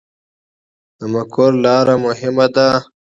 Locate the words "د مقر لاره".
0.97-1.95